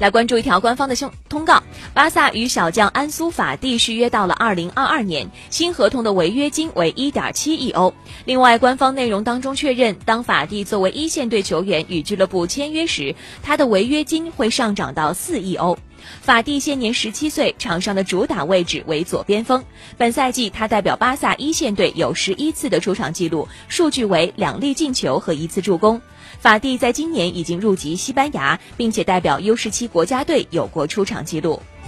[0.00, 1.62] 来关注一条官方的通通告：
[1.92, 7.92] 巴萨与小将安苏法蒂续约到了二零二二年，新合同的违约金为一点七亿欧。
[8.24, 15.76] 另外，官方内容当中确认，当法蒂作为一线队球员与俱乐部签约时，他的违约金会上涨到四亿欧。
[16.20, 19.64] 法蒂现年十七岁，场上的主打位置为左边锋。
[19.96, 26.00] 本赛季他代表巴萨一线队有十一次的出场记录，数据为两粒进球和一次助攻。
[26.38, 31.60] 法蒂在今年已经入籍西班牙，并且代表 U 十七国家队有过出场记录。